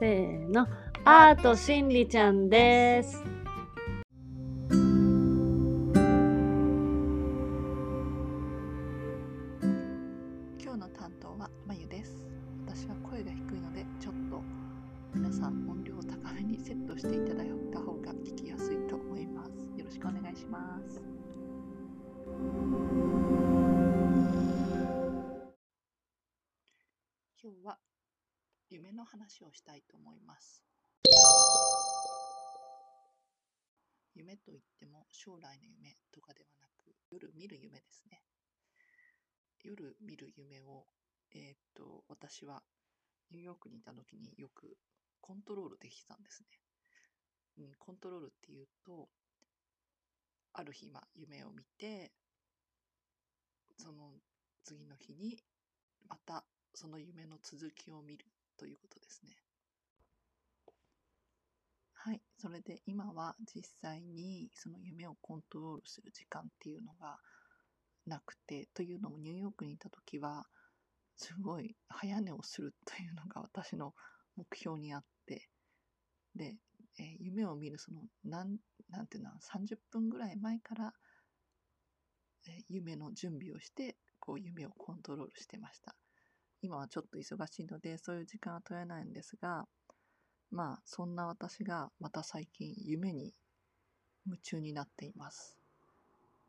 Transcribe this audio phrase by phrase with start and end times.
[0.00, 0.66] せーの。
[1.04, 3.22] アートしんりちゃんです。
[10.58, 12.26] 今日の担当はまゆです。
[12.66, 14.40] 私は声が低いのでちょっと
[15.14, 19.50] 皆さん音量を高めにセットしていただいた方が聞きやすいと思います。
[19.76, 21.02] よろしくお願いします。
[27.42, 27.78] 今日は
[28.70, 30.62] 夢の話をしたいと思います。
[34.14, 38.22] 夢といっても将来の夢とかではなく夜見る夢ですね。
[39.64, 40.86] 夜見る夢を、
[41.34, 42.62] えーっと私は
[43.32, 44.76] ニューヨークにいた時によく
[45.20, 46.46] コントロールできたんですね、
[47.58, 49.08] うん、コントロールっていうと
[50.52, 52.12] ある日まあ夢を見て
[53.78, 54.12] その
[54.64, 55.38] 次の日に
[56.08, 56.44] また
[56.74, 58.26] その夢の続きを見る。
[58.60, 59.30] ということですね。
[61.94, 62.20] はい。
[62.36, 67.16] それで今は実際にその夢をコントロールする時間っていうのが
[68.06, 70.44] なくてというのもニューヨークにいた時は
[71.16, 73.94] すごい早寝をするというのが私の
[74.36, 75.48] 目標にあって
[76.34, 76.56] で、
[76.98, 78.58] えー夢を見るそのなん
[78.90, 80.92] なんていうの30分ぐらい前から、
[82.46, 85.94] えー夢の準備をしてこう夢をコントロールしてました。
[86.62, 89.66] 今はちょっと忙しいのでそういう時間は取れないんですが
[90.50, 93.32] まあそんな私がまた最近夢に
[94.26, 95.56] 夢中になっています。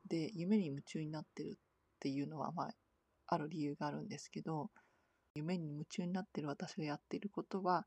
[0.07, 2.75] で夢に夢中になってるっていうのはまあ
[3.27, 4.69] ある理由があるんですけど
[5.35, 7.85] 夢に夢中になってる私がやっていることは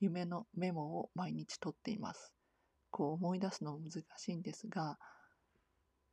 [0.00, 2.32] 夢のメモを毎日取っています。
[2.90, 4.96] こう思い出すのも難しいんですが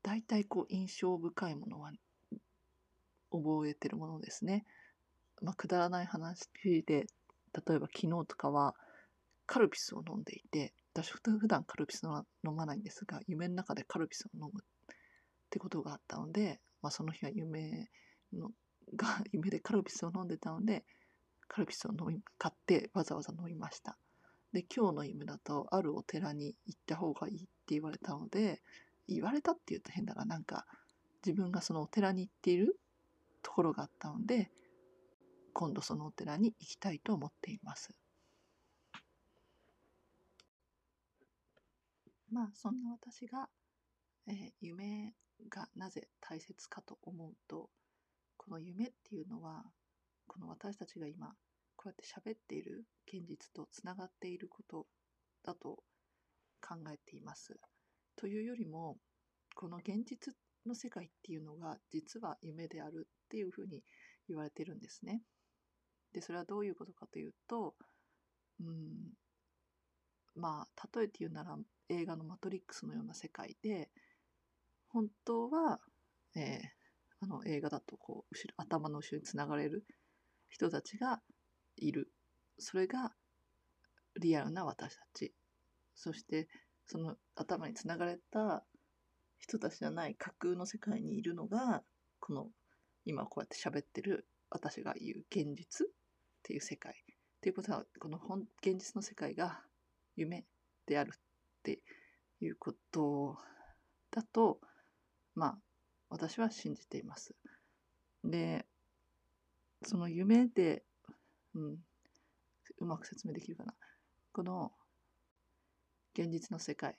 [0.02, 1.92] 大体こう印象深いものは
[3.32, 4.66] 覚えてるものですね、
[5.44, 8.76] まあ、くだらない話で例えば昨日とかは
[9.46, 14.66] カルピスを飲んでいて私普段カルピスは飲まないんですが夢の中でカルピスを飲むっ
[15.50, 17.90] てことがあったので、まあ、その日は夢
[18.32, 18.52] の
[18.96, 20.84] が 夢でカルピスを飲んでたので
[21.48, 23.98] カルピスを飲み買ってわざわざ飲みました。
[24.54, 28.62] で今日の夢だとあるお寺に行った方がいいって言われたので
[29.08, 30.68] 言われたって言うと変だがなんか
[31.26, 32.80] 自分がそのお寺に行っている
[33.42, 34.52] ところがあったので
[35.54, 37.90] 今度そのお寺に行きたいと思っています
[42.32, 43.48] まあそんな私が、
[44.28, 45.14] えー夢
[45.50, 47.70] がなぜ大切かと思うと
[48.38, 49.64] この夢っていうのは
[50.28, 51.28] この私たちが今
[51.76, 54.86] こうやって喋っている現実とつながっていること
[55.44, 55.84] だと
[56.62, 57.60] 考えています。
[58.16, 58.98] というよりも
[59.56, 60.34] この現実
[60.66, 63.84] の世界っていうのが実は夢であるっていうふうに
[64.28, 65.22] 言われてるんですね。
[66.14, 67.76] でそれはどういうことかというと
[68.60, 69.14] うん
[70.36, 71.58] まあ例えて言うなら
[71.90, 73.90] 映画の「マトリックス」のような世界で
[74.88, 75.80] 本当は、
[76.36, 76.84] えー
[77.24, 79.86] あの映画だとこう後ろ頭の後ろにつながれる
[80.50, 81.22] 人たちが
[81.78, 82.12] いる。
[82.60, 83.14] それが
[84.20, 85.34] リアルな私たち。
[85.96, 86.50] そして
[86.86, 88.66] その頭につながれた
[89.40, 91.82] 人たちじゃない架空の世界にいるのが
[92.20, 92.50] この
[93.06, 95.88] 今こうやって喋ってる私が言う現実
[96.44, 96.96] っていう世界っ
[97.40, 99.62] ていうことはこの本現実の世界が
[100.18, 100.44] 夢
[100.86, 101.20] であるっ
[101.64, 101.80] て
[102.42, 103.38] いうこと
[104.12, 104.60] だと
[105.36, 105.58] まあ
[106.10, 107.34] 私は信じています。
[108.26, 108.66] で
[109.84, 110.84] その夢で、
[111.56, 111.78] うん、
[112.80, 113.74] うまく説明できるかな。
[114.34, 114.72] この
[116.14, 116.96] 現実の世界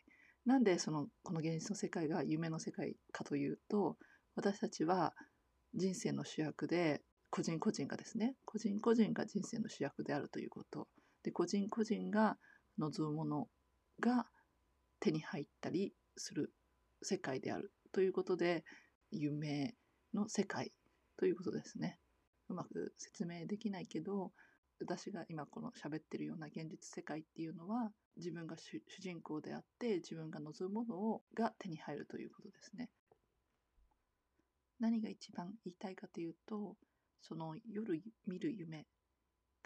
[0.47, 3.97] なんでそのこの現実の世界が夢の世界かというと
[4.37, 5.15] 私たちは
[5.75, 7.03] 人生の主役で
[7.35, 10.87] 個人個人がですね個人個人が人生の主役であるということ。
[11.25, 12.39] で個人個人が
[12.79, 13.49] 望むもの
[13.99, 14.29] が
[15.01, 16.53] 手に入ったりする
[17.03, 18.63] 世界であるということで
[19.11, 19.75] 夢
[20.15, 20.71] の世界
[21.17, 21.99] ということですね。
[22.51, 24.31] うまく説明できないけど
[24.79, 32.91] 私が今この喋ってるような現実世界っていうのは自分が主人公であって自分が望むものをが手に入るということですね。
[34.79, 36.77] 何が一番言いたいかというと
[37.27, 38.87] その夜見る夢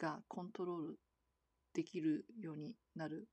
[0.00, 0.99] がコントロール
[1.75, 3.28] できるようになる、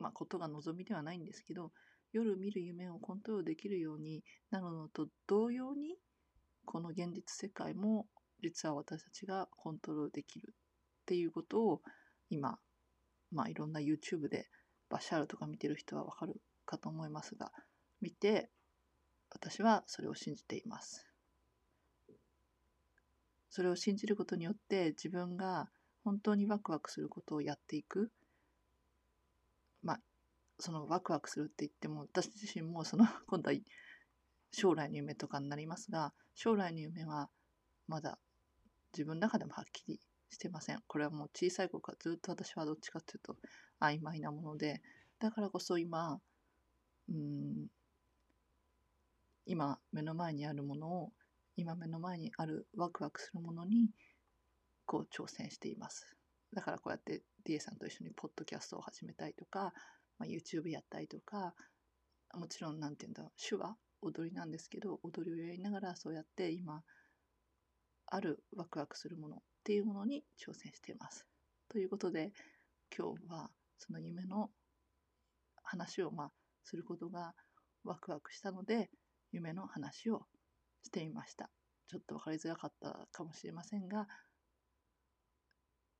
[0.00, 1.70] まあ、ことが望みではないんですけど
[2.12, 5.96] 夜見る夢をコントロールできるようになるのと同様に
[6.64, 8.06] この現実世界も
[8.42, 10.54] 実は私たちがコントロールできるっ
[11.06, 11.82] ていうことを
[12.28, 12.58] 今、
[13.30, 14.48] まあ、いろんな YouTube で
[14.90, 17.52] バシャールとか見てる人はわかるかと思いますが
[18.00, 18.50] 見て
[19.30, 21.05] 私はそれを信じています。
[23.56, 25.70] それを信じることによって自分が
[26.04, 28.12] 本当にワクワクすることをやっていく。
[29.82, 30.00] まあ
[30.58, 33.56] そのワクワクするって言っても私自身もその今度は
[34.52, 37.30] 将来の夢とかになりますが将来の夢は
[37.88, 38.18] まだ
[38.92, 40.82] 自分の中でもはっきりしてません。
[40.86, 43.36] これはもう小さい頃からずっと私はどっちかっていうと
[43.80, 44.82] 曖昧なもので
[45.18, 46.20] だからこそ今
[47.08, 47.68] うん
[49.46, 51.12] 今目の前にあるものを
[51.56, 53.90] 今目の前にあるワクワクするものに
[54.84, 56.16] こう挑戦しています
[56.54, 59.72] だからこうやって DA さんと一緒にポッドキャストを始めたりとか、
[60.18, 61.54] まあ、YouTube やったりとか
[62.34, 66.82] もちろん何て言うんだ手話踊りなんですけど踊りをやりながらそうやって今
[68.06, 71.26] あるワクワクするものっていうものに挑戦しています。
[71.68, 72.32] ということで
[72.96, 74.50] 今日はその夢の
[75.64, 76.32] 話をまあ
[76.62, 77.34] することが
[77.84, 78.90] ワクワクしたので
[79.32, 80.26] 夢の話を
[80.86, 81.50] してみました。
[81.88, 84.08] ちょっと分かりづらかったかもしれませんが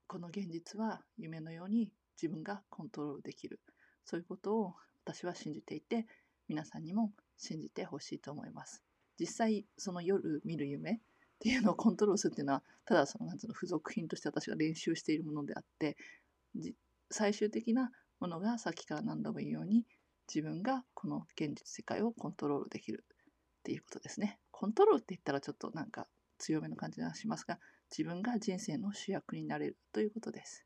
[0.09, 3.61] この現実は夢のように自分がコントロールできる。
[4.05, 4.75] そういうことを
[5.05, 6.06] 私は信じていて
[6.49, 8.83] 皆さんにも信じてほしいと思います。
[9.19, 10.99] 実際その夜見る夢っ
[11.41, 15.97] ていうのをコントロールするっていうのはただそのなんつうの付属品として私が練習しているものであって
[17.11, 17.91] 最終的な
[18.21, 19.85] ものがさっきから何度も言うように
[20.33, 24.38] 自分がこの現実世界をコントロールできるっていうことですね。
[24.58, 26.06] コントロールって言ったらちょっとなんか
[26.38, 27.58] 強めの感じがしますが
[27.91, 30.64] 自分が人生の主役になれるということです。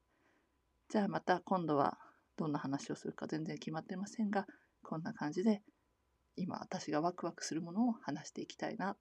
[0.89, 1.99] じゃあまた今度は
[2.37, 4.47] どんな話をするか全然決まってませんが
[4.85, 5.63] こんな感じで
[6.37, 8.97] 今私がワクワクするものを話していきたいな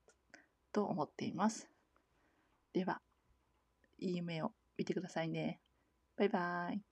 [0.74, 1.70] と思っています。
[2.74, 3.00] では
[4.00, 5.60] いい夢を見てくださいね。
[6.18, 6.89] バイバイ。